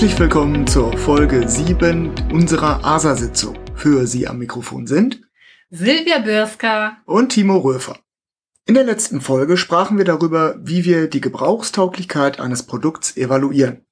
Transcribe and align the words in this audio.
Herzlich 0.00 0.18
willkommen 0.18 0.66
zur 0.66 0.96
Folge 0.96 1.46
7 1.46 2.30
unserer 2.32 2.82
ASA-Sitzung. 2.82 3.58
Für 3.74 4.06
Sie 4.06 4.26
am 4.26 4.38
Mikrofon 4.38 4.86
sind 4.86 5.20
Silvia 5.68 6.20
Bürska 6.20 6.96
und 7.04 7.32
Timo 7.32 7.58
Röfer. 7.58 7.98
In 8.64 8.72
der 8.72 8.84
letzten 8.84 9.20
Folge 9.20 9.58
sprachen 9.58 9.98
wir 9.98 10.06
darüber, 10.06 10.56
wie 10.58 10.86
wir 10.86 11.06
die 11.06 11.20
Gebrauchstauglichkeit 11.20 12.40
eines 12.40 12.62
Produkts 12.62 13.14
evaluieren. 13.18 13.84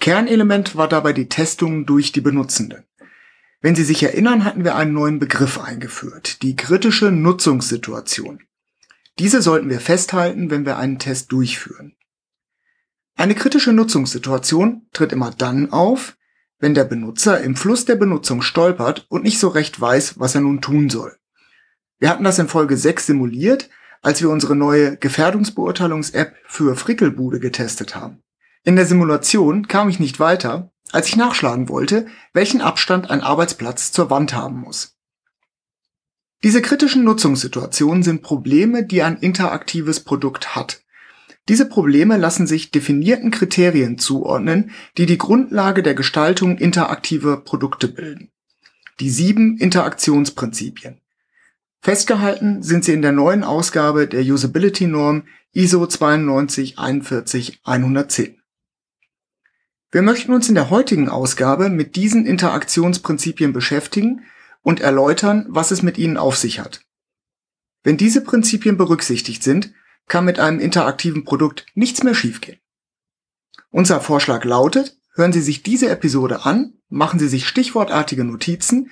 Kernelement 0.00 0.74
war 0.74 0.88
dabei 0.88 1.12
die 1.12 1.28
Testung 1.28 1.84
durch 1.84 2.12
die 2.12 2.22
Benutzenden. 2.22 2.86
Wenn 3.60 3.74
Sie 3.74 3.84
sich 3.84 4.02
erinnern, 4.02 4.42
hatten 4.46 4.64
wir 4.64 4.74
einen 4.74 4.94
neuen 4.94 5.18
Begriff 5.18 5.60
eingeführt, 5.60 6.40
die 6.40 6.56
kritische 6.56 7.12
Nutzungssituation. 7.12 8.40
Diese 9.18 9.42
sollten 9.42 9.68
wir 9.68 9.80
festhalten, 9.80 10.50
wenn 10.50 10.64
wir 10.64 10.78
einen 10.78 10.98
Test 10.98 11.30
durchführen. 11.30 11.94
Eine 13.16 13.34
kritische 13.34 13.72
Nutzungssituation 13.72 14.86
tritt 14.92 15.12
immer 15.12 15.30
dann 15.30 15.72
auf, 15.72 16.16
wenn 16.58 16.74
der 16.74 16.84
Benutzer 16.84 17.40
im 17.40 17.56
Fluss 17.56 17.84
der 17.84 17.96
Benutzung 17.96 18.42
stolpert 18.42 19.06
und 19.08 19.22
nicht 19.22 19.38
so 19.38 19.48
recht 19.48 19.80
weiß, 19.80 20.18
was 20.18 20.34
er 20.34 20.40
nun 20.40 20.60
tun 20.60 20.90
soll. 20.90 21.16
Wir 21.98 22.10
hatten 22.10 22.24
das 22.24 22.38
in 22.38 22.48
Folge 22.48 22.76
6 22.76 23.06
simuliert, 23.06 23.70
als 24.02 24.20
wir 24.20 24.30
unsere 24.30 24.56
neue 24.56 24.96
Gefährdungsbeurteilungs-App 24.96 26.34
für 26.46 26.76
Frickelbude 26.76 27.40
getestet 27.40 27.94
haben. 27.94 28.22
In 28.64 28.76
der 28.76 28.86
Simulation 28.86 29.68
kam 29.68 29.88
ich 29.88 30.00
nicht 30.00 30.20
weiter, 30.20 30.72
als 30.92 31.08
ich 31.08 31.16
nachschlagen 31.16 31.68
wollte, 31.68 32.06
welchen 32.32 32.60
Abstand 32.60 33.10
ein 33.10 33.20
Arbeitsplatz 33.20 33.92
zur 33.92 34.10
Wand 34.10 34.34
haben 34.34 34.60
muss. 34.60 34.96
Diese 36.42 36.60
kritischen 36.60 37.04
Nutzungssituationen 37.04 38.02
sind 38.02 38.22
Probleme, 38.22 38.84
die 38.84 39.02
ein 39.02 39.16
interaktives 39.16 40.00
Produkt 40.00 40.54
hat. 40.54 40.83
Diese 41.48 41.68
Probleme 41.68 42.16
lassen 42.16 42.46
sich 42.46 42.70
definierten 42.70 43.30
Kriterien 43.30 43.98
zuordnen, 43.98 44.70
die 44.96 45.04
die 45.06 45.18
Grundlage 45.18 45.82
der 45.82 45.94
Gestaltung 45.94 46.56
interaktiver 46.56 47.36
Produkte 47.38 47.88
bilden. 47.88 48.30
Die 49.00 49.10
sieben 49.10 49.58
Interaktionsprinzipien. 49.58 51.00
Festgehalten 51.80 52.62
sind 52.62 52.84
sie 52.84 52.92
in 52.94 53.02
der 53.02 53.12
neuen 53.12 53.44
Ausgabe 53.44 54.08
der 54.08 54.22
Usability-Norm 54.22 55.24
ISO 55.52 55.84
9244110. 55.84 58.36
Wir 59.90 60.02
möchten 60.02 60.32
uns 60.32 60.48
in 60.48 60.54
der 60.54 60.70
heutigen 60.70 61.10
Ausgabe 61.10 61.68
mit 61.68 61.94
diesen 61.94 62.24
Interaktionsprinzipien 62.24 63.52
beschäftigen 63.52 64.22
und 64.62 64.80
erläutern, 64.80 65.44
was 65.48 65.70
es 65.70 65.82
mit 65.82 65.98
ihnen 65.98 66.16
auf 66.16 66.36
sich 66.36 66.58
hat. 66.58 66.80
Wenn 67.82 67.98
diese 67.98 68.22
Prinzipien 68.22 68.78
berücksichtigt 68.78 69.42
sind, 69.42 69.74
kann 70.06 70.24
mit 70.24 70.38
einem 70.38 70.60
interaktiven 70.60 71.24
Produkt 71.24 71.66
nichts 71.74 72.02
mehr 72.02 72.14
schiefgehen. 72.14 72.58
Unser 73.70 74.00
Vorschlag 74.00 74.44
lautet, 74.44 74.96
hören 75.14 75.32
Sie 75.32 75.40
sich 75.40 75.62
diese 75.62 75.88
Episode 75.88 76.44
an, 76.44 76.74
machen 76.88 77.18
Sie 77.18 77.28
sich 77.28 77.48
stichwortartige 77.48 78.24
Notizen 78.24 78.90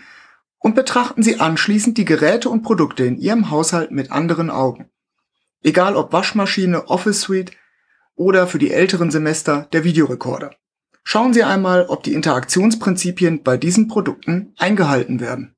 und 0.58 0.74
betrachten 0.74 1.22
Sie 1.22 1.40
anschließend 1.40 1.98
die 1.98 2.04
Geräte 2.04 2.48
und 2.48 2.62
Produkte 2.62 3.04
in 3.04 3.18
Ihrem 3.18 3.50
Haushalt 3.50 3.90
mit 3.90 4.10
anderen 4.10 4.50
Augen. 4.50 4.90
Egal 5.62 5.96
ob 5.96 6.12
Waschmaschine, 6.12 6.88
Office 6.88 7.20
Suite 7.20 7.52
oder 8.14 8.46
für 8.46 8.58
die 8.58 8.72
älteren 8.72 9.10
Semester 9.10 9.68
der 9.72 9.84
Videorekorder. 9.84 10.54
Schauen 11.04 11.32
Sie 11.32 11.42
einmal, 11.42 11.86
ob 11.86 12.02
die 12.02 12.14
Interaktionsprinzipien 12.14 13.42
bei 13.42 13.56
diesen 13.56 13.88
Produkten 13.88 14.54
eingehalten 14.56 15.20
werden. 15.20 15.54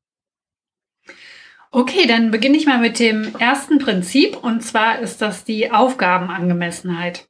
Okay, 1.75 2.07
dann 2.07 2.31
beginne 2.31 2.57
ich 2.57 2.67
mal 2.67 2.79
mit 2.79 3.01
dem 3.01 3.35
ersten 3.35 3.81
Prinzip 3.81 4.37
und 4.37 4.63
zwar 4.63 5.01
ist 5.01 5.21
das 5.21 5.43
die 5.43 5.73
Aufgabenangemessenheit. 5.73 7.27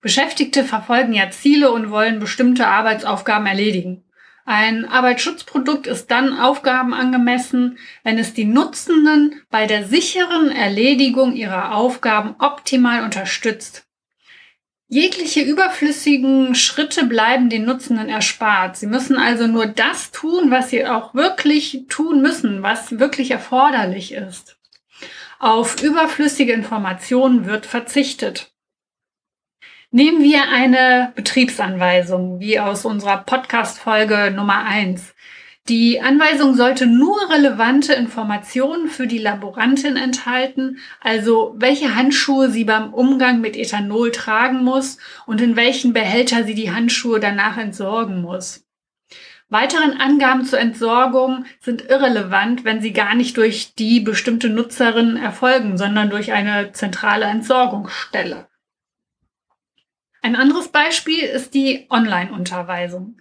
Beschäftigte 0.00 0.64
verfolgen 0.64 1.12
ja 1.12 1.28
Ziele 1.30 1.70
und 1.70 1.90
wollen 1.90 2.20
bestimmte 2.20 2.68
Arbeitsaufgaben 2.68 3.44
erledigen. 3.44 4.02
Ein 4.46 4.86
Arbeitsschutzprodukt 4.86 5.86
ist 5.86 6.10
dann 6.10 6.38
aufgabenangemessen, 6.38 7.76
wenn 8.02 8.16
es 8.16 8.32
die 8.32 8.46
Nutzenden 8.46 9.42
bei 9.50 9.66
der 9.66 9.84
sicheren 9.84 10.50
Erledigung 10.50 11.34
ihrer 11.34 11.74
Aufgaben 11.74 12.36
optimal 12.38 13.04
unterstützt. 13.04 13.89
Jegliche 14.92 15.42
überflüssigen 15.42 16.56
Schritte 16.56 17.06
bleiben 17.06 17.48
den 17.48 17.64
Nutzenden 17.64 18.08
erspart. 18.08 18.76
Sie 18.76 18.88
müssen 18.88 19.16
also 19.16 19.46
nur 19.46 19.66
das 19.66 20.10
tun, 20.10 20.50
was 20.50 20.70
sie 20.70 20.84
auch 20.84 21.14
wirklich 21.14 21.84
tun 21.88 22.20
müssen, 22.20 22.64
was 22.64 22.98
wirklich 22.98 23.30
erforderlich 23.30 24.12
ist. 24.12 24.58
Auf 25.38 25.80
überflüssige 25.80 26.52
Informationen 26.52 27.46
wird 27.46 27.66
verzichtet. 27.66 28.52
Nehmen 29.92 30.24
wir 30.24 30.48
eine 30.48 31.12
Betriebsanweisung, 31.14 32.40
wie 32.40 32.58
aus 32.58 32.84
unserer 32.84 33.18
Podcast-Folge 33.18 34.32
Nummer 34.34 34.64
eins. 34.64 35.14
Die 35.68 36.00
Anweisung 36.00 36.54
sollte 36.54 36.86
nur 36.86 37.30
relevante 37.30 37.92
Informationen 37.92 38.88
für 38.88 39.06
die 39.06 39.18
Laborantin 39.18 39.96
enthalten, 39.96 40.78
also 41.00 41.54
welche 41.58 41.94
Handschuhe 41.94 42.50
sie 42.50 42.64
beim 42.64 42.92
Umgang 42.92 43.40
mit 43.40 43.56
Ethanol 43.56 44.10
tragen 44.10 44.64
muss 44.64 44.98
und 45.26 45.40
in 45.40 45.56
welchen 45.56 45.92
Behälter 45.92 46.44
sie 46.44 46.54
die 46.54 46.72
Handschuhe 46.72 47.20
danach 47.20 47.56
entsorgen 47.56 48.20
muss. 48.20 48.66
Weiteren 49.48 50.00
Angaben 50.00 50.44
zur 50.44 50.60
Entsorgung 50.60 51.44
sind 51.60 51.82
irrelevant, 51.82 52.64
wenn 52.64 52.80
sie 52.80 52.92
gar 52.92 53.16
nicht 53.16 53.36
durch 53.36 53.74
die 53.74 53.98
bestimmte 53.98 54.48
Nutzerin 54.48 55.16
erfolgen, 55.16 55.76
sondern 55.76 56.08
durch 56.08 56.32
eine 56.32 56.72
zentrale 56.72 57.26
Entsorgungsstelle. 57.26 58.48
Ein 60.22 60.36
anderes 60.36 60.68
Beispiel 60.68 61.24
ist 61.24 61.54
die 61.54 61.86
Online-Unterweisung. 61.90 63.16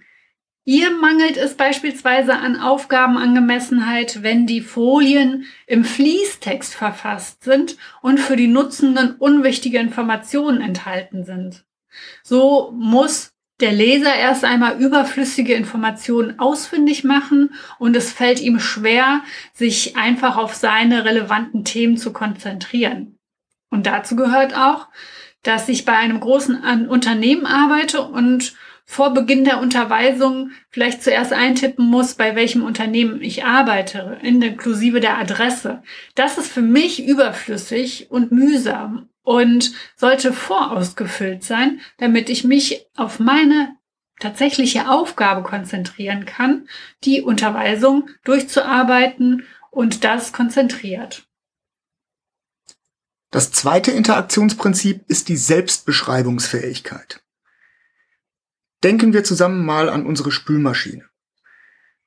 Hier 0.66 0.92
mangelt 0.92 1.38
es 1.38 1.56
beispielsweise 1.56 2.36
an 2.36 2.59
Aufgabenangemessenheit, 2.59 4.22
wenn 4.22 4.46
die 4.46 4.62
Folien 4.62 5.46
im 5.66 5.84
Fließtext 5.84 6.75
verfasst 6.75 7.44
sind 7.44 7.78
und 8.02 8.20
für 8.20 8.36
die 8.36 8.47
Nutzenden 8.47 9.16
unwichtige 9.16 9.80
Informationen 9.80 10.62
enthalten 10.62 11.24
sind. 11.24 11.66
So 12.24 12.72
muss 12.78 13.31
der 13.59 13.72
Leser 13.72 14.14
erst 14.16 14.46
einmal 14.46 14.80
überflüssige 14.80 15.53
Informationen 15.53 16.40
ausfindig 16.40 17.03
machen 17.03 17.53
und 17.78 17.96
es 17.96 18.12
fällt 18.12 18.40
ihm 18.40 18.59
schwer, 18.59 19.22
sich 19.53 19.98
einfach 19.98 20.38
auf 20.38 20.56
seine 20.56 21.03
relevanten 21.03 21.66
Themen 21.66 21.98
zu 21.98 22.14
konzentrieren. 22.14 23.18
Und 23.69 23.86
dazu 23.86 24.16
gehört 24.16 24.56
auch, 24.56 24.88
dass 25.44 25.69
ich 25.69 25.86
bei 25.86 25.94
einem 25.94 26.19
großen 26.19 26.88
Unternehmen 26.88 27.46
arbeite 27.46 28.02
und 28.02 28.56
vor 28.91 29.13
Beginn 29.13 29.45
der 29.45 29.59
Unterweisung 29.59 30.50
vielleicht 30.72 31.03
zuerst 31.03 31.31
eintippen 31.31 31.85
muss, 31.85 32.16
bei 32.16 32.35
welchem 32.35 32.63
Unternehmen 32.63 33.22
ich 33.22 33.45
arbeite, 33.45 34.17
inklusive 34.23 35.00
der 35.00 35.19
Adresse. 35.19 35.83
Das 36.16 36.39
ist 36.39 36.51
für 36.51 36.63
mich 36.63 37.05
überflüssig 37.05 38.07
und 38.09 38.31
mühsam 38.31 39.07
und 39.22 39.73
sollte 39.95 40.33
vorausgefüllt 40.33 41.44
sein, 41.44 41.81
damit 42.00 42.31
ich 42.31 42.44
mich 42.44 42.88
auf 42.95 43.19
meine 43.19 43.75
tatsächliche 44.19 44.89
Aufgabe 44.89 45.44
konzentrieren 45.44 46.25
kann, 46.25 46.67
die 47.03 47.21
Unterweisung 47.21 48.09
durchzuarbeiten 48.23 49.45
und 49.69 50.03
das 50.03 50.33
konzentriert. 50.33 51.27
Das 53.29 53.51
zweite 53.51 53.91
Interaktionsprinzip 53.91 55.03
ist 55.07 55.29
die 55.29 55.38
Selbstbeschreibungsfähigkeit. 55.38 57.21
Denken 58.84 59.13
wir 59.13 59.23
zusammen 59.23 59.66
mal 59.66 59.90
an 59.90 60.06
unsere 60.06 60.31
Spülmaschine. 60.31 61.06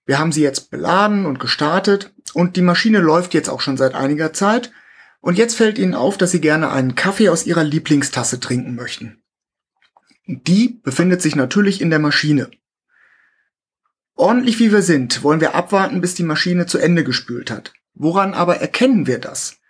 Wir 0.04 0.18
haben 0.18 0.32
sie 0.32 0.42
jetzt 0.42 0.70
beladen 0.70 1.26
und 1.26 1.38
gestartet 1.38 2.12
und 2.34 2.56
die 2.56 2.62
Maschine 2.62 2.98
läuft 2.98 3.34
jetzt 3.34 3.48
auch 3.48 3.60
schon 3.60 3.76
seit 3.76 3.94
einiger 3.94 4.32
Zeit 4.32 4.72
und 5.20 5.38
jetzt 5.38 5.56
fällt 5.56 5.78
Ihnen 5.78 5.94
auf, 5.94 6.18
dass 6.18 6.32
Sie 6.32 6.40
gerne 6.40 6.70
einen 6.72 6.96
Kaffee 6.96 7.28
aus 7.28 7.46
Ihrer 7.46 7.62
Lieblingstasse 7.62 8.40
trinken 8.40 8.74
möchten. 8.74 9.22
Die 10.26 10.80
befindet 10.82 11.22
sich 11.22 11.36
natürlich 11.36 11.80
in 11.80 11.90
der 11.90 12.00
Maschine. 12.00 12.50
Ordentlich 14.14 14.58
wie 14.58 14.72
wir 14.72 14.82
sind, 14.82 15.22
wollen 15.22 15.40
wir 15.40 15.54
abwarten, 15.54 16.00
bis 16.00 16.14
die 16.14 16.24
Maschine 16.24 16.66
zu 16.66 16.78
Ende 16.78 17.04
gespült 17.04 17.50
hat. 17.50 17.72
Woran 17.94 18.34
aber 18.34 18.56
erkennen 18.56 19.06
wir 19.06 19.18
das? 19.18 19.60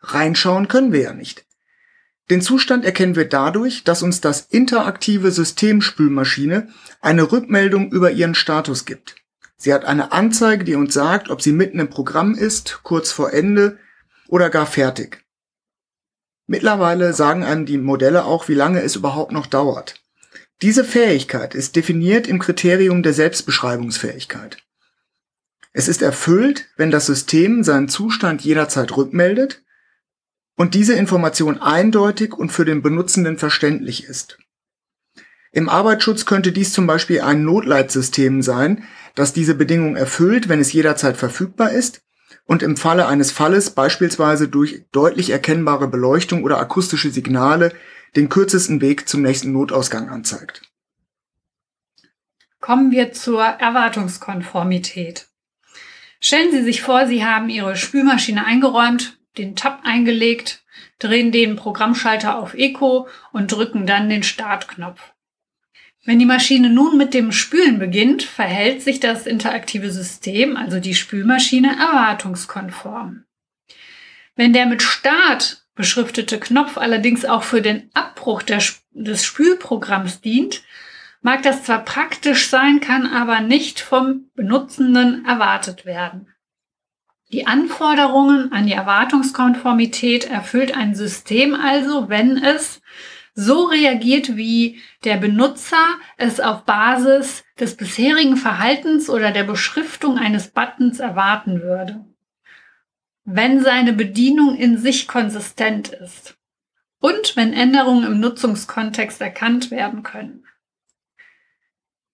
Reinschauen 0.00 0.68
können 0.68 0.92
wir 0.92 1.00
ja 1.00 1.12
nicht. 1.12 1.45
Den 2.28 2.42
Zustand 2.42 2.84
erkennen 2.84 3.14
wir 3.14 3.28
dadurch, 3.28 3.84
dass 3.84 4.02
uns 4.02 4.20
das 4.20 4.40
interaktive 4.40 5.30
System 5.30 5.80
Spülmaschine 5.80 6.68
eine 7.00 7.30
Rückmeldung 7.30 7.92
über 7.92 8.10
ihren 8.10 8.34
Status 8.34 8.84
gibt. 8.84 9.14
Sie 9.56 9.72
hat 9.72 9.84
eine 9.84 10.12
Anzeige, 10.12 10.64
die 10.64 10.74
uns 10.74 10.92
sagt, 10.92 11.30
ob 11.30 11.40
sie 11.40 11.52
mitten 11.52 11.78
im 11.78 11.88
Programm 11.88 12.34
ist, 12.34 12.80
kurz 12.82 13.12
vor 13.12 13.32
Ende 13.32 13.78
oder 14.28 14.50
gar 14.50 14.66
fertig. 14.66 15.24
Mittlerweile 16.46 17.12
sagen 17.12 17.44
einem 17.44 17.64
die 17.64 17.78
Modelle 17.78 18.24
auch, 18.24 18.48
wie 18.48 18.54
lange 18.54 18.82
es 18.82 18.96
überhaupt 18.96 19.32
noch 19.32 19.46
dauert. 19.46 19.94
Diese 20.62 20.84
Fähigkeit 20.84 21.54
ist 21.54 21.76
definiert 21.76 22.26
im 22.26 22.38
Kriterium 22.38 23.02
der 23.02 23.12
Selbstbeschreibungsfähigkeit. 23.12 24.58
Es 25.72 25.88
ist 25.88 26.02
erfüllt, 26.02 26.68
wenn 26.76 26.90
das 26.90 27.06
System 27.06 27.62
seinen 27.62 27.88
Zustand 27.88 28.42
jederzeit 28.42 28.96
rückmeldet 28.96 29.62
und 30.56 30.74
diese 30.74 30.94
Information 30.94 31.60
eindeutig 31.60 32.34
und 32.34 32.50
für 32.50 32.64
den 32.64 32.82
Benutzenden 32.82 33.38
verständlich 33.38 34.04
ist. 34.04 34.38
Im 35.52 35.68
Arbeitsschutz 35.68 36.26
könnte 36.26 36.52
dies 36.52 36.72
zum 36.72 36.86
Beispiel 36.86 37.20
ein 37.20 37.44
Notleitsystem 37.44 38.42
sein, 38.42 38.84
das 39.14 39.32
diese 39.32 39.54
Bedingung 39.54 39.96
erfüllt, 39.96 40.48
wenn 40.48 40.60
es 40.60 40.72
jederzeit 40.72 41.16
verfügbar 41.16 41.70
ist 41.70 42.02
und 42.44 42.62
im 42.62 42.76
Falle 42.76 43.06
eines 43.06 43.32
Falles 43.32 43.70
beispielsweise 43.70 44.48
durch 44.48 44.84
deutlich 44.92 45.30
erkennbare 45.30 45.88
Beleuchtung 45.88 46.44
oder 46.44 46.58
akustische 46.58 47.10
Signale 47.10 47.72
den 48.16 48.28
kürzesten 48.28 48.80
Weg 48.80 49.08
zum 49.08 49.22
nächsten 49.22 49.52
Notausgang 49.52 50.08
anzeigt. 50.08 50.62
Kommen 52.60 52.90
wir 52.90 53.12
zur 53.12 53.42
Erwartungskonformität. 53.42 55.28
Stellen 56.20 56.50
Sie 56.50 56.62
sich 56.62 56.82
vor, 56.82 57.06
Sie 57.06 57.24
haben 57.24 57.48
Ihre 57.48 57.76
Spülmaschine 57.76 58.44
eingeräumt, 58.44 59.15
den 59.38 59.56
Tab 59.56 59.80
eingelegt, 59.84 60.64
drehen 60.98 61.32
den 61.32 61.56
Programmschalter 61.56 62.38
auf 62.38 62.54
Eco 62.54 63.08
und 63.32 63.52
drücken 63.52 63.86
dann 63.86 64.08
den 64.08 64.22
Startknopf. 64.22 65.12
Wenn 66.04 66.20
die 66.20 66.24
Maschine 66.24 66.70
nun 66.70 66.96
mit 66.96 67.14
dem 67.14 67.32
Spülen 67.32 67.80
beginnt, 67.80 68.22
verhält 68.22 68.80
sich 68.80 69.00
das 69.00 69.26
interaktive 69.26 69.90
System, 69.90 70.56
also 70.56 70.78
die 70.78 70.94
Spülmaschine, 70.94 71.76
erwartungskonform. 71.78 73.24
Wenn 74.36 74.52
der 74.52 74.66
mit 74.66 74.82
Start 74.82 75.66
beschriftete 75.74 76.38
Knopf 76.38 76.78
allerdings 76.78 77.24
auch 77.24 77.42
für 77.42 77.60
den 77.60 77.90
Abbruch 77.92 78.42
des 78.42 79.24
Spülprogramms 79.24 80.20
dient, 80.20 80.62
mag 81.22 81.42
das 81.42 81.64
zwar 81.64 81.84
praktisch 81.84 82.48
sein, 82.48 82.80
kann 82.80 83.06
aber 83.06 83.40
nicht 83.40 83.80
vom 83.80 84.30
Benutzenden 84.36 85.24
erwartet 85.24 85.84
werden. 85.84 86.32
Die 87.32 87.46
Anforderungen 87.46 88.52
an 88.52 88.66
die 88.66 88.72
Erwartungskonformität 88.72 90.30
erfüllt 90.30 90.76
ein 90.76 90.94
System 90.94 91.54
also, 91.54 92.08
wenn 92.08 92.36
es 92.36 92.80
so 93.34 93.64
reagiert, 93.64 94.36
wie 94.36 94.80
der 95.04 95.16
Benutzer 95.16 95.84
es 96.16 96.40
auf 96.40 96.64
Basis 96.64 97.44
des 97.58 97.76
bisherigen 97.76 98.36
Verhaltens 98.36 99.10
oder 99.10 99.32
der 99.32 99.44
Beschriftung 99.44 100.18
eines 100.18 100.48
Buttons 100.48 101.00
erwarten 101.00 101.60
würde. 101.62 102.04
Wenn 103.24 103.60
seine 103.60 103.92
Bedienung 103.92 104.56
in 104.56 104.78
sich 104.78 105.08
konsistent 105.08 105.88
ist 105.88 106.38
und 107.00 107.36
wenn 107.36 107.52
Änderungen 107.52 108.04
im 108.04 108.20
Nutzungskontext 108.20 109.20
erkannt 109.20 109.70
werden 109.70 110.02
können. 110.02 110.46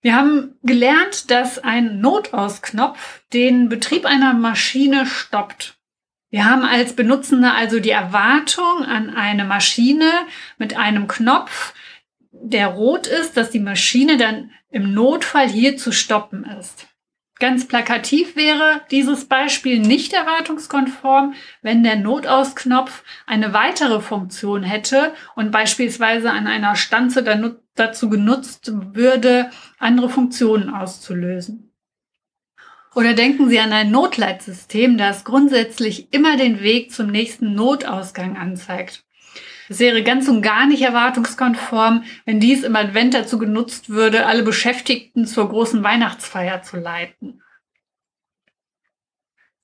Wir 0.03 0.17
haben 0.17 0.57
gelernt, 0.65 1.31
dass 1.31 1.61
ein 1.61 2.01
Notausknopf 2.01 3.23
den 3.33 3.69
Betrieb 3.69 4.05
einer 4.05 4.35
Maschine 4.35 5.07
stoppt. 5.07 5.79
Wir 6.29 6.45
haben 6.45 6.65
als 6.65 6.95
Benutzende 6.95 7.53
also 7.53 7.79
die 7.79 7.91
Erwartung 7.91 8.85
an 8.85 9.11
eine 9.11 9.45
Maschine 9.45 10.11
mit 10.59 10.77
einem 10.77 11.07
Knopf, 11.07 11.73
der 12.33 12.67
rot 12.67 13.07
ist, 13.07 13.37
dass 13.37 13.51
die 13.51 13.61
Maschine 13.61 14.17
dann 14.17 14.51
im 14.71 14.93
Notfall 14.93 15.49
hier 15.49 15.77
zu 15.77 15.93
stoppen 15.93 16.45
ist. 16.59 16.89
Ganz 17.43 17.67
plakativ 17.67 18.37
wäre 18.37 18.83
dieses 18.93 19.25
Beispiel 19.25 19.81
nicht 19.81 20.13
erwartungskonform, 20.13 21.35
wenn 21.61 21.83
der 21.83 21.97
Notausknopf 21.97 23.03
eine 23.27 23.53
weitere 23.53 24.01
Funktion 24.01 24.63
hätte 24.63 25.13
und 25.35 25.51
beispielsweise 25.51 26.31
an 26.31 26.47
einer 26.47 26.77
Stanze 26.77 27.25
dazu 27.75 28.09
genutzt 28.09 28.71
würde, 28.95 29.51
andere 29.81 30.09
Funktionen 30.09 30.73
auszulösen. 30.73 31.73
Oder 32.95 33.13
denken 33.15 33.49
Sie 33.49 33.59
an 33.59 33.73
ein 33.73 33.91
Notleitsystem, 33.91 34.97
das 34.97 35.25
grundsätzlich 35.25 36.15
immer 36.15 36.37
den 36.37 36.61
Weg 36.61 36.93
zum 36.93 37.09
nächsten 37.09 37.55
Notausgang 37.55 38.37
anzeigt. 38.37 39.05
Wäre 39.79 40.03
ganz 40.03 40.29
und 40.29 40.43
gar 40.43 40.67
nicht 40.67 40.83
erwartungskonform, 40.83 42.05
wenn 42.25 42.41
dies 42.41 42.63
im 42.63 42.77
Advent 42.77 43.15
dazu 43.15 43.39
genutzt 43.39 43.91
würde, 43.91 44.27
alle 44.27 44.43
Beschäftigten 44.43 45.27
zur 45.27 45.49
großen 45.49 45.83
Weihnachtsfeier 45.83 46.63
zu 46.63 46.77
leiten. 46.77 47.43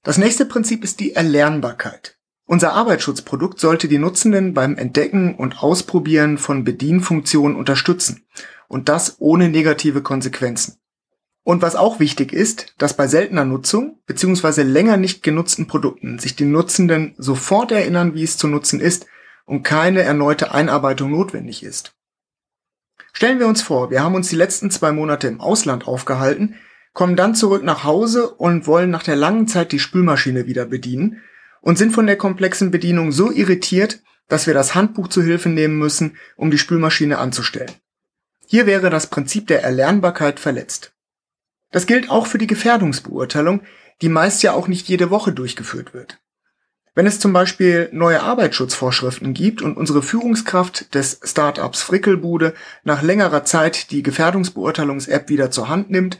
Das 0.03 0.19
nächste 0.19 0.47
Prinzip 0.47 0.85
ist 0.85 1.01
die 1.01 1.15
Erlernbarkeit. 1.15 2.17
Unser 2.47 2.73
Arbeitsschutzprodukt 2.73 3.61
sollte 3.61 3.89
die 3.89 3.99
Nutzenden 3.99 4.55
beim 4.55 4.77
Entdecken 4.77 5.35
und 5.35 5.63
Ausprobieren 5.63 6.39
von 6.39 6.65
Bedienfunktionen 6.65 7.57
unterstützen 7.57 8.27
und 8.69 8.89
das 8.89 9.17
ohne 9.19 9.51
negative 9.51 10.01
Konsequenzen. 10.01 10.79
Und 11.43 11.63
was 11.63 11.77
auch 11.77 12.01
wichtig 12.01 12.33
ist, 12.33 12.75
dass 12.79 12.97
bei 12.97 13.07
seltener 13.07 13.45
Nutzung 13.45 13.99
bzw. 14.07 14.63
länger 14.63 14.97
nicht 14.97 15.23
genutzten 15.23 15.67
Produkten 15.67 16.19
sich 16.19 16.37
die 16.37 16.45
Nutzenden 16.45 17.15
sofort 17.19 17.73
erinnern, 17.73 18.15
wie 18.15 18.23
es 18.23 18.39
zu 18.39 18.49
nutzen 18.49 18.81
ist 18.81 19.07
und 19.49 19.63
keine 19.63 20.03
erneute 20.03 20.53
Einarbeitung 20.53 21.11
notwendig 21.11 21.63
ist. 21.63 21.95
Stellen 23.15 23.39
wir 23.39 23.49
uns 23.49 23.63
vor, 23.63 23.91
wir 23.91 24.03
haben 24.03 24.15
uns 24.15 24.29
die 24.29 24.37
letzten 24.37 24.71
zwei 24.71 24.93
Monate 24.93 25.27
im 25.27 25.41
Ausland 25.41 25.89
aufgehalten, 25.89 26.57
kommen 26.93 27.17
dann 27.17 27.35
zurück 27.35 27.65
nach 27.65 27.83
Hause 27.83 28.29
und 28.29 28.67
wollen 28.67 28.91
nach 28.91 29.03
der 29.03 29.17
langen 29.17 29.49
Zeit 29.49 29.73
die 29.73 29.79
Spülmaschine 29.79 30.47
wieder 30.47 30.67
bedienen 30.67 31.23
und 31.63 31.79
sind 31.79 31.93
von 31.93 32.07
der 32.07 32.17
komplexen 32.17 32.71
Bedienung 32.71 33.11
so 33.11 33.33
irritiert, 33.33 34.01
dass 34.29 34.47
wir 34.47 34.53
das 34.53 34.75
Handbuch 34.75 35.09
zu 35.09 35.23
Hilfe 35.23 35.49
nehmen 35.49 35.79
müssen, 35.79 36.19
um 36.37 36.51
die 36.51 36.59
Spülmaschine 36.59 37.17
anzustellen. 37.17 37.73
Hier 38.47 38.67
wäre 38.67 38.91
das 38.91 39.07
Prinzip 39.07 39.47
der 39.47 39.63
Erlernbarkeit 39.63 40.41
verletzt. 40.41 40.93
Das 41.71 41.87
gilt 41.87 42.11
auch 42.11 42.27
für 42.27 42.39
die 42.39 42.47
Gefährdungsbeurteilung, 42.47 43.63
die 44.03 44.11
meist 44.11 44.43
ja 44.43 44.53
auch 44.53 44.69
nicht 44.69 44.89
jede 44.89 45.09
Woche 45.09 45.33
durchgeführt 45.33 45.95
wird. 45.95 46.21
Wenn 46.99 47.07
es 47.07 47.21
zum 47.21 47.33
Beispiel 47.33 47.89
neue 47.93 48.25
Arbeitsschutzvorschriften 48.25 49.33
gibt 49.33 49.63
und 49.63 49.77
unsere 49.77 50.03
Führungskraft 50.03 50.97
des 50.97 51.21
Startups 51.23 51.81
Frickelbude 51.81 52.55
nach 52.83 53.03
längerer 53.03 53.45
Zeit 53.45 53.93
die 53.93 54.03
Gefährdungsbeurteilungs-App 54.03 55.29
wieder 55.29 55.53
zur 55.53 55.69
Hand 55.69 55.93
nimmt, 55.93 56.19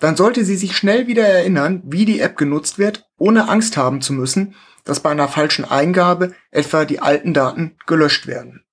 dann 0.00 0.16
sollte 0.16 0.44
sie 0.44 0.56
sich 0.56 0.76
schnell 0.76 1.06
wieder 1.06 1.24
erinnern, 1.24 1.84
wie 1.84 2.04
die 2.04 2.18
App 2.18 2.36
genutzt 2.36 2.80
wird, 2.80 3.08
ohne 3.16 3.48
Angst 3.48 3.76
haben 3.76 4.00
zu 4.00 4.12
müssen, 4.12 4.56
dass 4.84 4.98
bei 4.98 5.10
einer 5.10 5.28
falschen 5.28 5.64
Eingabe 5.64 6.34
etwa 6.50 6.84
die 6.84 6.98
alten 6.98 7.32
Daten 7.32 7.76
gelöscht 7.86 8.26
werden. 8.26 8.64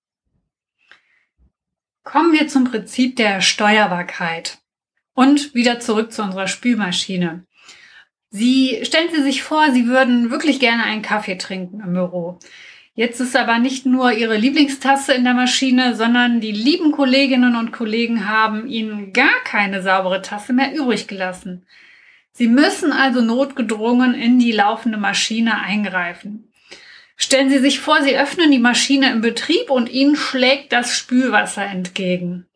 Kommen 2.04 2.34
wir 2.34 2.48
zum 2.48 2.64
Prinzip 2.64 3.18
der 3.18 3.42
Steuerbarkeit. 3.42 4.58
Und 5.14 5.54
wieder 5.54 5.80
zurück 5.80 6.12
zu 6.12 6.24
unserer 6.24 6.48
Spülmaschine. 6.48 7.46
Sie 8.36 8.82
stellen 8.84 9.08
Sie 9.14 9.24
sich 9.24 9.44
vor, 9.44 9.72
Sie 9.72 9.88
würden 9.88 10.30
wirklich 10.30 10.60
gerne 10.60 10.84
einen 10.84 11.02
Kaffee 11.02 11.38
trinken 11.38 11.80
im 11.80 11.94
Büro. 11.94 12.38
Jetzt 12.94 13.22
ist 13.22 13.36
aber 13.38 13.60
nicht 13.60 13.86
nur 13.86 14.12
Ihre 14.12 14.36
Lieblingstasse 14.36 15.14
in 15.14 15.24
der 15.24 15.34
Maschine, 15.34 15.96
sondern 15.96 16.42
die 16.42 16.52
lieben 16.52 16.92
Kolleginnen 16.92 17.56
und 17.56 17.72
Kollegen 17.72 18.28
haben 18.28 18.68
Ihnen 18.68 19.14
gar 19.14 19.42
keine 19.46 19.82
saubere 19.82 20.22
Tasse 20.22 20.52
mehr 20.52 20.76
übrig 20.76 21.08
gelassen. 21.08 21.66
Sie 22.34 22.48
müssen 22.48 22.92
also 22.92 23.22
notgedrungen 23.22 24.14
in 24.14 24.38
die 24.38 24.52
laufende 24.52 24.98
Maschine 24.98 25.62
eingreifen. 25.62 26.52
Stellen 27.16 27.50
Sie 27.50 27.60
sich 27.60 27.80
vor, 27.80 28.04
Sie 28.04 28.18
öffnen 28.18 28.52
die 28.52 28.60
Maschine 28.60 29.12
im 29.12 29.22
Betrieb 29.22 29.70
und 29.70 29.90
Ihnen 29.90 30.18
schlägt 30.18 30.74
das 30.74 30.98
Spülwasser 30.98 31.64
entgegen. 31.64 32.48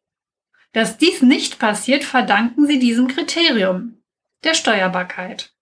Dass 0.74 0.98
dies 0.98 1.22
nicht 1.22 1.58
passiert, 1.58 2.04
verdanken 2.04 2.68
sie 2.68 2.80
diesem 2.80 3.08
Kriterium, 3.08 4.02
der 4.44 4.54
Steuerbarkeit. 4.54 5.54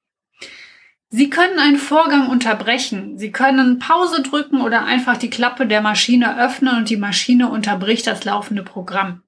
Sie 1.10 1.30
können 1.30 1.58
einen 1.60 1.78
Vorgang 1.78 2.28
unterbrechen. 2.28 3.18
Sie 3.18 3.32
können 3.32 3.80
Pause 3.80 4.22
drücken 4.22 4.62
oder 4.62 4.84
einfach 4.84 5.18
die 5.18 5.30
Klappe 5.30 5.66
der 5.66 5.82
Maschine 5.82 6.38
öffnen 6.38 6.78
und 6.78 6.90
die 6.90 6.98
Maschine 6.98 7.50
unterbricht 7.50 8.08
das 8.08 8.26
laufende 8.26 8.64
Programm. 8.64 9.24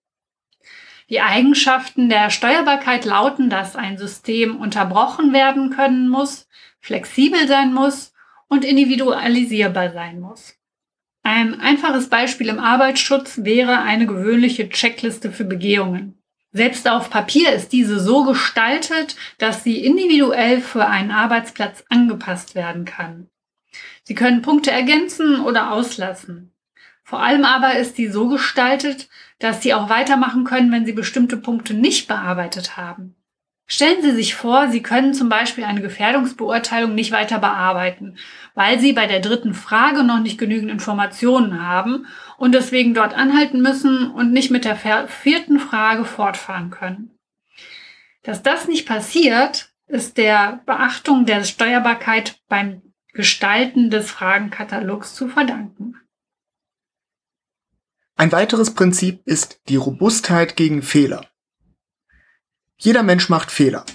Die 1.09 1.21
Eigenschaften 1.21 2.09
der 2.09 2.29
Steuerbarkeit 2.29 3.05
lauten, 3.05 3.49
dass 3.49 3.75
ein 3.75 3.97
System 3.97 4.57
unterbrochen 4.57 5.33
werden 5.33 5.71
können 5.71 6.09
muss, 6.09 6.47
flexibel 6.81 7.47
sein 7.47 7.73
muss 7.73 8.13
und 8.47 8.65
individualisierbar 8.65 9.91
sein 9.91 10.19
muss. 10.19 10.55
Ein 11.23 11.59
einfaches 11.59 12.09
Beispiel 12.09 12.47
im 12.47 12.59
Arbeitsschutz 12.59 13.39
wäre 13.43 13.79
eine 13.79 14.05
gewöhnliche 14.05 14.69
Checkliste 14.69 15.31
für 15.31 15.45
Begehungen. 15.45 16.18
Selbst 16.51 16.89
auf 16.89 17.09
Papier 17.09 17.51
ist 17.51 17.71
diese 17.71 17.99
so 17.99 18.23
gestaltet, 18.23 19.15
dass 19.37 19.63
sie 19.63 19.83
individuell 19.83 20.61
für 20.61 20.85
einen 20.87 21.11
Arbeitsplatz 21.11 21.83
angepasst 21.89 22.55
werden 22.55 22.85
kann. 22.85 23.29
Sie 24.03 24.15
können 24.15 24.41
Punkte 24.41 24.71
ergänzen 24.71 25.41
oder 25.41 25.71
auslassen. 25.71 26.51
Vor 27.03 27.21
allem 27.21 27.45
aber 27.45 27.75
ist 27.75 27.95
sie 27.95 28.07
so 28.07 28.27
gestaltet, 28.27 29.09
dass 29.39 29.63
Sie 29.63 29.73
auch 29.73 29.89
weitermachen 29.89 30.43
können, 30.43 30.71
wenn 30.71 30.85
Sie 30.85 30.93
bestimmte 30.93 31.37
Punkte 31.37 31.73
nicht 31.73 32.07
bearbeitet 32.07 32.77
haben. 32.77 33.15
Stellen 33.71 34.01
Sie 34.01 34.11
sich 34.11 34.33
vor, 34.33 34.69
Sie 34.69 34.81
können 34.81 35.13
zum 35.13 35.29
Beispiel 35.29 35.63
eine 35.63 35.81
Gefährdungsbeurteilung 35.81 36.95
nicht 36.95 37.11
weiter 37.11 37.37
bearbeiten, 37.37 38.17
weil 38.55 38.79
Sie 38.79 38.93
bei 38.93 39.05
der 39.05 39.19
dritten 39.19 39.53
Frage 39.53 40.03
noch 40.03 40.19
nicht 40.19 40.39
genügend 40.39 40.71
Informationen 40.71 41.61
haben 41.61 42.07
und 42.37 42.55
deswegen 42.55 42.95
dort 42.95 43.13
anhalten 43.13 43.61
müssen 43.61 44.09
und 44.09 44.33
nicht 44.33 44.49
mit 44.49 44.65
der 44.65 44.75
vierten 44.75 45.59
Frage 45.59 46.03
fortfahren 46.03 46.71
können. 46.71 47.15
Dass 48.23 48.41
das 48.41 48.67
nicht 48.67 48.87
passiert, 48.87 49.69
ist 49.85 50.17
der 50.17 50.61
Beachtung 50.65 51.27
der 51.27 51.43
Steuerbarkeit 51.43 52.41
beim 52.47 52.81
Gestalten 53.13 53.91
des 53.91 54.09
Fragenkatalogs 54.09 55.13
zu 55.13 55.27
verdanken. 55.27 55.95
Ein 58.15 58.31
weiteres 58.31 58.73
Prinzip 58.73 59.21
ist 59.25 59.61
die 59.69 59.75
Robustheit 59.75 60.55
gegen 60.55 60.81
Fehler. 60.81 61.28
Jeder 62.81 63.03
Mensch 63.03 63.27
macht 63.27 63.51
Fehler. 63.51 63.85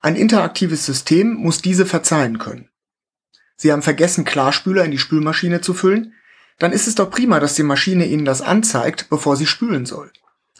Ein 0.00 0.14
interaktives 0.14 0.86
System 0.86 1.34
muss 1.34 1.60
diese 1.60 1.86
verzeihen 1.86 2.38
können. 2.38 2.70
Sie 3.56 3.72
haben 3.72 3.82
vergessen, 3.82 4.24
Klarspüler 4.24 4.84
in 4.84 4.92
die 4.92 4.98
Spülmaschine 4.98 5.60
zu 5.60 5.74
füllen? 5.74 6.14
Dann 6.60 6.70
ist 6.70 6.86
es 6.86 6.94
doch 6.94 7.10
prima, 7.10 7.40
dass 7.40 7.56
die 7.56 7.64
Maschine 7.64 8.06
Ihnen 8.06 8.24
das 8.24 8.40
anzeigt, 8.40 9.08
bevor 9.10 9.36
sie 9.36 9.46
spülen 9.46 9.86
soll. 9.86 10.12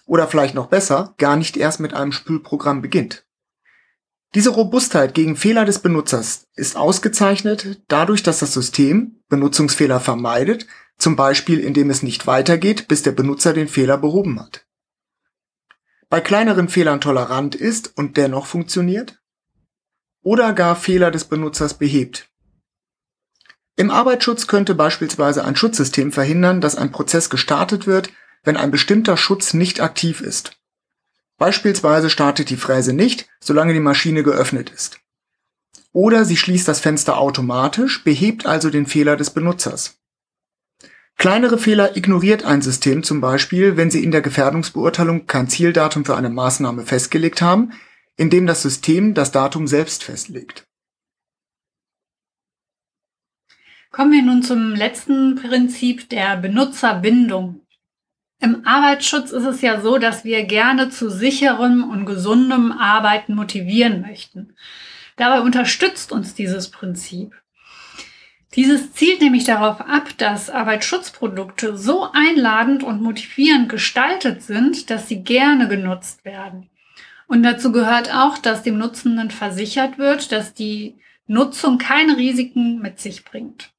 Oder 0.07 0.27
vielleicht 0.27 0.57
noch 0.57 0.67
besser, 0.67 1.15
gar 1.19 1.37
nicht 1.37 1.57
erst 1.57 1.79
mit 1.79 1.95
einem 1.95 2.11
Spülprogramm 2.11 2.83
beginnt. 2.83 3.25
Diese 4.35 4.51
Robustheit 4.51 5.15
gegen 5.15 5.37
Fehler 5.37 5.65
des 5.65 5.79
Benutzers 5.79 6.49
ist 6.57 6.77
ausgezeichnet 6.77 7.81
dadurch, 7.87 8.25
dass 8.25 8.41
das 8.41 8.55
System 8.55 9.23
Benutzungsfehler 9.29 10.01
vermeidet, 10.01 10.67
zum 10.99 11.15
Beispiel 11.15 11.61
indem 11.61 11.91
es 11.91 12.03
nicht 12.03 12.27
weitergeht, 12.27 12.89
bis 12.89 13.03
der 13.03 13.13
Benutzer 13.13 13.53
den 13.53 13.69
Fehler 13.69 13.99
behoben 13.99 14.41
hat. 14.41 14.67
Bei 16.13 16.21
kleineren 16.21 16.69
Fehlern 16.69 17.01
tolerant 17.01 17.55
ist 17.55 17.97
und 17.97 18.19
dennoch 18.19 18.45
funktioniert 18.45 19.23
oder 20.23 20.53
gar 20.53 20.77
Fehler 20.77 21.11
des 21.11 21.25
Benutzers 21.25 21.73
behebt. 21.73 22.29
Im 23.77 23.91
Arbeitsschutz 23.91 24.47
könnte 24.47 24.75
beispielsweise 24.75 25.43
ein 25.43 25.57
Schutzsystem 25.57 26.13
verhindern, 26.13 26.61
dass 26.61 26.77
ein 26.77 26.93
Prozess 26.93 27.31
gestartet 27.31 27.87
wird, 27.87 28.11
wenn 28.43 28.59
ein 28.59 28.71
bestimmter 28.71 29.17
Schutz 29.17 29.55
nicht 29.55 29.81
aktiv 29.81 30.21
ist. 30.21 30.61
Beispielsweise 31.39 32.11
startet 32.11 32.51
die 32.51 32.59
Fräse 32.59 32.93
nicht, 32.93 33.31
solange 33.41 33.73
die 33.73 33.81
Maschine 33.81 34.23
geöffnet 34.23 34.69
ist. 34.69 35.01
Oder 35.93 36.27
sie 36.27 36.37
schließt 36.37 36.69
das 36.69 36.81
Fenster 36.81 37.17
automatisch, 37.17 38.05
behebt 38.05 38.45
also 38.45 38.69
den 38.69 38.85
Fehler 38.85 39.17
des 39.17 39.31
Benutzers. 39.31 40.02
Kleinere 41.17 41.59
Fehler 41.59 41.97
ignoriert 41.97 42.45
ein 42.45 42.63
System 42.63 43.03
zum 43.03 43.21
Beispiel, 43.21 43.77
wenn 43.77 43.91
Sie 43.91 44.03
in 44.03 44.11
der 44.11 44.23
Gefährdungsbeurteilung 44.23 45.27
kein 45.27 45.49
Zieldatum 45.49 46.05
für 46.05 46.17
eine 46.17 46.31
Maßnahme 46.31 46.85
festgelegt 46.85 47.41
haben, 47.43 47.73
indem 48.17 48.47
das 48.47 48.63
System 48.63 49.15
das 49.15 49.31
Datum 49.31 49.67
selbst 49.67 50.03
festlegt. 50.03 50.67
Kommen 53.91 54.13
wir 54.13 54.23
nun 54.23 54.43
zum 54.43 54.75
letzten 54.75 55.37
Prinzip 55.37 56.09
der 56.09 56.39
Benutzerbindung. 56.39 57.61
Im 58.41 58.67
Arbeitsschutz 58.67 59.31
ist 59.31 59.45
es 59.45 59.61
ja 59.61 59.81
so, 59.81 59.99
dass 59.99 60.25
wir 60.25 60.45
gerne 60.45 60.89
zu 60.89 61.11
sicherem 61.11 61.89
und 61.89 62.07
gesundem 62.07 62.73
Arbeiten 62.73 63.35
motivieren 63.35 64.01
möchten. 64.01 64.57
Dabei 65.17 65.43
unterstützt 65.43 66.11
uns 66.11 66.35
dieses 66.35 66.71
Prinzip. 66.71 67.42
Dieses 68.55 68.93
zielt 68.93 69.23
nämlich 69.23 69.45
darauf 69.45 69.81
ab, 69.81 70.11
dass 70.19 70.51
Arbeitsschutzprodukte 70.51 71.77
so 71.77 72.09
einladend 72.13 72.83
und 72.83 73.01
motivierend 73.01 73.71
gestaltet 73.71 74.43
sind, 74.43 74.91
dass 74.91 75.09
sie 75.09 75.23
gerne 75.23 75.69
genutzt 75.69 76.25
werden. 76.25 76.69
Und 77.27 77.43
dazu 77.45 77.73
gehört 77.73 78.13
auch, 78.15 78.37
dass 78.37 78.63
dem 78.63 78.77
Nutzenden 78.77 79.31
versichert 79.31 79.97
wird, 79.97 80.33
dass 80.33 80.53
die 80.53 80.97
Nutzung 81.27 81.79
keine 81.79 82.19
Risiken 82.19 82.81
mit 82.81 83.01
sich 83.01 83.25
bringt. 83.25 83.71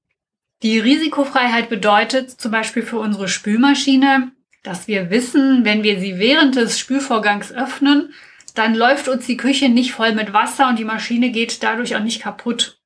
Die 0.63 0.79
Risikofreiheit 0.79 1.69
bedeutet 1.69 2.31
zum 2.31 2.51
Beispiel 2.51 2.81
für 2.81 2.97
unsere 2.97 3.27
Spülmaschine, 3.27 4.31
dass 4.63 4.87
wir 4.87 5.11
wissen, 5.11 5.65
wenn 5.65 5.83
wir 5.83 5.99
sie 5.99 6.17
während 6.17 6.55
des 6.55 6.79
Spülvorgangs 6.79 7.51
öffnen, 7.51 8.13
dann 8.55 8.73
läuft 8.73 9.07
uns 9.07 9.27
die 9.27 9.37
Küche 9.37 9.69
nicht 9.69 9.91
voll 9.91 10.13
mit 10.13 10.33
Wasser 10.33 10.69
und 10.69 10.79
die 10.79 10.85
Maschine 10.85 11.31
geht 11.31 11.61
dadurch 11.61 11.95
auch 11.95 12.03
nicht 12.03 12.21
kaputt. 12.21 12.79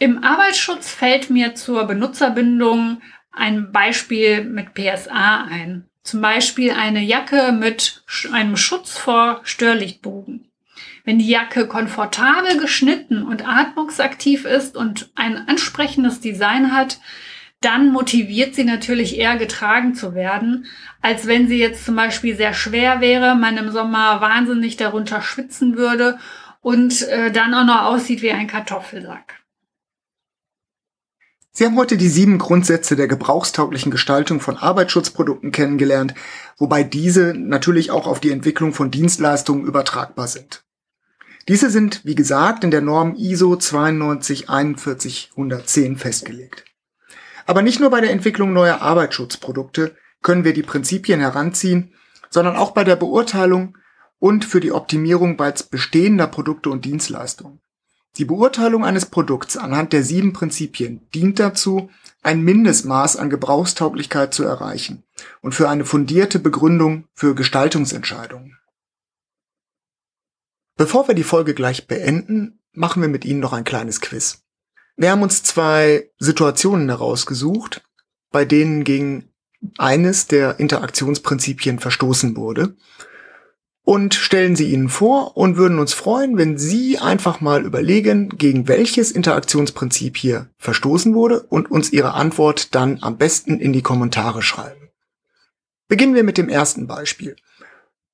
Im 0.00 0.22
Arbeitsschutz 0.22 0.90
fällt 0.92 1.28
mir 1.28 1.56
zur 1.56 1.84
Benutzerbindung 1.84 3.02
ein 3.32 3.72
Beispiel 3.72 4.44
mit 4.44 4.74
PSA 4.74 5.46
ein. 5.50 5.88
Zum 6.04 6.20
Beispiel 6.20 6.70
eine 6.70 7.00
Jacke 7.00 7.50
mit 7.50 8.04
einem 8.32 8.56
Schutz 8.56 8.96
vor 8.96 9.40
Störlichtbogen. 9.42 10.46
Wenn 11.04 11.18
die 11.18 11.28
Jacke 11.28 11.66
komfortabel 11.66 12.58
geschnitten 12.60 13.24
und 13.24 13.48
atmungsaktiv 13.48 14.44
ist 14.44 14.76
und 14.76 15.10
ein 15.16 15.48
ansprechendes 15.48 16.20
Design 16.20 16.72
hat, 16.72 17.00
dann 17.60 17.90
motiviert 17.90 18.54
sie 18.54 18.62
natürlich 18.62 19.18
eher 19.18 19.36
getragen 19.36 19.96
zu 19.96 20.14
werden, 20.14 20.66
als 21.02 21.26
wenn 21.26 21.48
sie 21.48 21.58
jetzt 21.58 21.84
zum 21.84 21.96
Beispiel 21.96 22.36
sehr 22.36 22.54
schwer 22.54 23.00
wäre, 23.00 23.34
man 23.34 23.56
im 23.56 23.72
Sommer 23.72 24.20
wahnsinnig 24.20 24.76
darunter 24.76 25.22
schwitzen 25.22 25.76
würde 25.76 26.20
und 26.60 27.02
äh, 27.08 27.32
dann 27.32 27.52
auch 27.52 27.64
noch 27.64 27.82
aussieht 27.82 28.22
wie 28.22 28.30
ein 28.30 28.46
Kartoffelsack. 28.46 29.37
Sie 31.58 31.66
haben 31.66 31.76
heute 31.76 31.96
die 31.96 32.08
sieben 32.08 32.38
Grundsätze 32.38 32.94
der 32.94 33.08
gebrauchstauglichen 33.08 33.90
Gestaltung 33.90 34.38
von 34.38 34.56
Arbeitsschutzprodukten 34.56 35.50
kennengelernt, 35.50 36.14
wobei 36.56 36.84
diese 36.84 37.34
natürlich 37.34 37.90
auch 37.90 38.06
auf 38.06 38.20
die 38.20 38.30
Entwicklung 38.30 38.72
von 38.72 38.92
Dienstleistungen 38.92 39.66
übertragbar 39.66 40.28
sind. 40.28 40.62
Diese 41.48 41.68
sind, 41.68 42.04
wie 42.04 42.14
gesagt, 42.14 42.62
in 42.62 42.70
der 42.70 42.80
Norm 42.80 43.16
ISO 43.16 43.54
9241110 43.54 45.96
festgelegt. 45.96 46.64
Aber 47.44 47.62
nicht 47.62 47.80
nur 47.80 47.90
bei 47.90 48.02
der 48.02 48.12
Entwicklung 48.12 48.52
neuer 48.52 48.80
Arbeitsschutzprodukte 48.80 49.96
können 50.22 50.44
wir 50.44 50.52
die 50.52 50.62
Prinzipien 50.62 51.18
heranziehen, 51.18 51.92
sondern 52.30 52.54
auch 52.54 52.70
bei 52.70 52.84
der 52.84 52.94
Beurteilung 52.94 53.76
und 54.20 54.44
für 54.44 54.60
die 54.60 54.70
Optimierung 54.70 55.36
bereits 55.36 55.64
bestehender 55.64 56.28
Produkte 56.28 56.70
und 56.70 56.84
Dienstleistungen. 56.84 57.58
Die 58.16 58.24
Beurteilung 58.24 58.84
eines 58.84 59.06
Produkts 59.06 59.56
anhand 59.56 59.92
der 59.92 60.02
sieben 60.02 60.32
Prinzipien 60.32 61.08
dient 61.14 61.38
dazu, 61.38 61.90
ein 62.22 62.42
Mindestmaß 62.42 63.16
an 63.16 63.30
Gebrauchstauglichkeit 63.30 64.34
zu 64.34 64.42
erreichen 64.42 65.04
und 65.40 65.54
für 65.54 65.68
eine 65.68 65.84
fundierte 65.84 66.38
Begründung 66.38 67.04
für 67.14 67.34
Gestaltungsentscheidungen. 67.34 68.58
Bevor 70.76 71.08
wir 71.08 71.14
die 71.14 71.24
Folge 71.24 71.54
gleich 71.54 71.86
beenden, 71.86 72.60
machen 72.72 73.02
wir 73.02 73.08
mit 73.08 73.24
Ihnen 73.24 73.40
noch 73.40 73.52
ein 73.52 73.64
kleines 73.64 74.00
Quiz. 74.00 74.44
Wir 74.96 75.10
haben 75.10 75.22
uns 75.22 75.42
zwei 75.42 76.10
Situationen 76.18 76.88
herausgesucht, 76.88 77.84
bei 78.30 78.44
denen 78.44 78.84
gegen 78.84 79.32
eines 79.76 80.26
der 80.26 80.60
Interaktionsprinzipien 80.60 81.78
verstoßen 81.78 82.36
wurde 82.36 82.76
und 83.88 84.14
stellen 84.14 84.54
sie 84.54 84.70
Ihnen 84.70 84.90
vor 84.90 85.34
und 85.38 85.56
würden 85.56 85.78
uns 85.78 85.94
freuen, 85.94 86.36
wenn 86.36 86.58
Sie 86.58 86.98
einfach 86.98 87.40
mal 87.40 87.64
überlegen, 87.64 88.28
gegen 88.36 88.68
welches 88.68 89.10
Interaktionsprinzip 89.10 90.18
hier 90.18 90.50
verstoßen 90.58 91.14
wurde 91.14 91.40
und 91.40 91.70
uns 91.70 91.90
Ihre 91.90 92.12
Antwort 92.12 92.74
dann 92.74 92.98
am 93.00 93.16
besten 93.16 93.58
in 93.58 93.72
die 93.72 93.80
Kommentare 93.80 94.42
schreiben. 94.42 94.90
Beginnen 95.88 96.14
wir 96.14 96.22
mit 96.22 96.36
dem 96.36 96.50
ersten 96.50 96.86
Beispiel. 96.86 97.36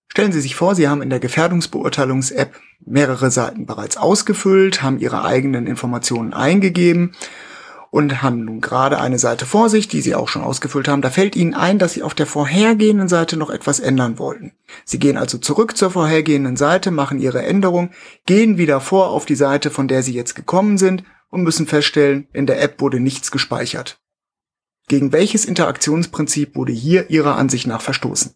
Stellen 0.07 0.31
Sie 0.31 0.41
sich 0.41 0.55
vor, 0.55 0.77
Sie 0.77 0.87
haben 0.87 1.03
in 1.03 1.11
der 1.11 1.19
Gefährdungsbeurteilungs-App 1.19 2.55
mehrere 2.87 3.33
Seiten 3.33 3.67
bereits 3.67 3.97
ausgefüllt, 3.97 4.81
haben 4.81 5.01
Ihre 5.01 5.25
eigenen 5.25 5.67
Informationen 5.67 6.35
eingegeben 6.35 7.17
und 7.95 8.23
haben 8.23 8.45
nun 8.45 8.61
gerade 8.61 8.99
eine 8.99 9.21
Seite 9.21 9.47
vor 9.47 9.69
sich, 9.69 9.87
die 9.87 10.01
Sie 10.01 10.17
auch 10.17 10.27
schon 10.27 10.43
ausgefüllt 10.43 10.89
haben. 10.89 11.01
Da 11.01 11.11
fällt 11.11 11.37
Ihnen 11.37 11.55
ein, 11.55 11.79
dass 11.79 11.93
Sie 11.93 12.03
auf 12.03 12.13
der 12.13 12.27
vorhergehenden 12.27 13.07
Seite 13.07 13.37
noch 13.37 13.51
etwas 13.51 13.79
ändern 13.79 14.19
wollten. 14.19 14.51
Sie 14.85 14.99
gehen 14.99 15.17
also 15.17 15.39
zurück 15.39 15.77
zur 15.77 15.93
vorhergehenden 15.93 16.57
Seite, 16.57 16.91
machen 16.91 17.21
Ihre 17.21 17.45
Änderung, 17.45 17.93
gehen 18.27 18.59
wieder 18.59 18.81
vor 18.81 19.11
auf 19.11 19.27
die 19.27 19.37
Seite, 19.37 19.71
von 19.71 19.87
der 19.87 20.03
Sie 20.03 20.13
jetzt 20.13 20.35
gekommen 20.35 20.77
sind 20.77 21.05
und 21.31 21.45
müssen 21.45 21.69
feststellen, 21.69 22.27
in 22.33 22.47
der 22.47 22.61
App 22.61 22.81
wurde 22.81 22.99
nichts 22.99 23.31
gespeichert. 23.31 24.01
Gegen 24.89 25.13
welches 25.13 25.45
Interaktionsprinzip 25.45 26.57
wurde 26.57 26.73
hier 26.73 27.11
Ihrer 27.11 27.37
Ansicht 27.37 27.69
nach 27.69 27.81
verstoßen? 27.81 28.35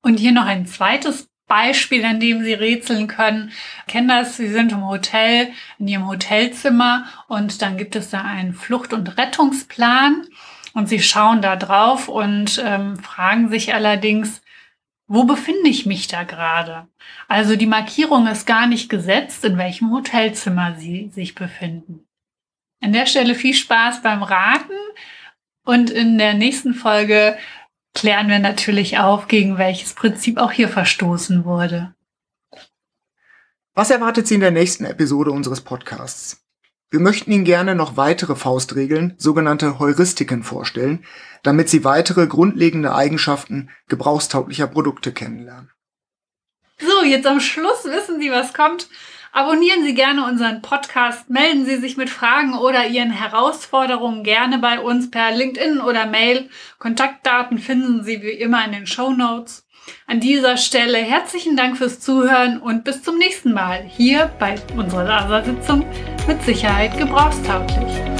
Und 0.00 0.18
hier 0.18 0.32
noch 0.32 0.46
ein 0.46 0.64
zweites 0.66 1.29
Beispiel, 1.50 2.04
an 2.04 2.20
dem 2.20 2.44
Sie 2.44 2.54
rätseln 2.54 3.08
können. 3.08 3.50
Kennen 3.88 4.08
das, 4.08 4.36
Sie 4.36 4.48
sind 4.48 4.70
im 4.70 4.86
Hotel, 4.86 5.48
in 5.80 5.88
Ihrem 5.88 6.06
Hotelzimmer 6.06 7.06
und 7.26 7.60
dann 7.60 7.76
gibt 7.76 7.96
es 7.96 8.10
da 8.10 8.22
einen 8.22 8.54
Flucht- 8.54 8.92
und 8.92 9.18
Rettungsplan 9.18 10.26
und 10.74 10.88
Sie 10.88 11.00
schauen 11.00 11.42
da 11.42 11.56
drauf 11.56 12.08
und 12.08 12.62
ähm, 12.64 12.96
fragen 12.98 13.48
sich 13.50 13.74
allerdings, 13.74 14.40
wo 15.08 15.24
befinde 15.24 15.68
ich 15.68 15.86
mich 15.86 16.06
da 16.06 16.22
gerade? 16.22 16.86
Also 17.26 17.56
die 17.56 17.66
Markierung 17.66 18.28
ist 18.28 18.46
gar 18.46 18.68
nicht 18.68 18.88
gesetzt, 18.88 19.44
in 19.44 19.58
welchem 19.58 19.90
Hotelzimmer 19.90 20.76
Sie 20.78 21.10
sich 21.12 21.34
befinden. 21.34 22.06
An 22.80 22.92
der 22.92 23.06
Stelle 23.06 23.34
viel 23.34 23.54
Spaß 23.54 24.02
beim 24.02 24.22
Raten 24.22 24.78
und 25.64 25.90
in 25.90 26.16
der 26.16 26.34
nächsten 26.34 26.74
Folge 26.74 27.36
klären 27.94 28.28
wir 28.28 28.38
natürlich 28.38 28.98
auf, 28.98 29.28
gegen 29.28 29.58
welches 29.58 29.94
Prinzip 29.94 30.38
auch 30.38 30.52
hier 30.52 30.68
verstoßen 30.68 31.44
wurde. 31.44 31.94
Was 33.74 33.90
erwartet 33.90 34.26
Sie 34.26 34.34
in 34.34 34.40
der 34.40 34.50
nächsten 34.50 34.84
Episode 34.84 35.30
unseres 35.30 35.60
Podcasts? 35.60 36.44
Wir 36.90 37.00
möchten 37.00 37.30
Ihnen 37.30 37.44
gerne 37.44 37.76
noch 37.76 37.96
weitere 37.96 38.34
Faustregeln, 38.34 39.14
sogenannte 39.16 39.78
Heuristiken 39.78 40.42
vorstellen, 40.42 41.04
damit 41.44 41.68
Sie 41.68 41.84
weitere 41.84 42.26
grundlegende 42.26 42.94
Eigenschaften 42.94 43.70
gebrauchstauglicher 43.88 44.66
Produkte 44.66 45.12
kennenlernen. 45.12 45.70
So, 46.80 47.04
jetzt 47.04 47.26
am 47.26 47.40
Schluss 47.40 47.84
wissen 47.84 48.20
Sie, 48.20 48.30
was 48.30 48.52
kommt. 48.52 48.88
Abonnieren 49.32 49.84
Sie 49.84 49.94
gerne 49.94 50.24
unseren 50.24 50.60
Podcast, 50.60 51.30
melden 51.30 51.64
Sie 51.64 51.76
sich 51.76 51.96
mit 51.96 52.10
Fragen 52.10 52.54
oder 52.54 52.88
Ihren 52.88 53.12
Herausforderungen 53.12 54.24
gerne 54.24 54.58
bei 54.58 54.80
uns 54.80 55.08
per 55.10 55.30
LinkedIn 55.30 55.80
oder 55.80 56.06
Mail. 56.06 56.48
Kontaktdaten 56.78 57.58
finden 57.58 58.02
Sie 58.02 58.22
wie 58.22 58.30
immer 58.30 58.64
in 58.64 58.72
den 58.72 58.86
Show 58.88 59.10
Notes. 59.10 59.66
An 60.08 60.18
dieser 60.18 60.56
Stelle 60.56 60.98
herzlichen 60.98 61.56
Dank 61.56 61.76
fürs 61.76 62.00
Zuhören 62.00 62.60
und 62.60 62.82
bis 62.82 63.02
zum 63.04 63.18
nächsten 63.18 63.52
Mal 63.52 63.84
hier 63.84 64.30
bei 64.40 64.56
unserer 64.76 65.04
LASA-Sitzung 65.04 65.86
mit 66.26 66.42
Sicherheit 66.42 66.98
gebrauchstauglich. 66.98 68.19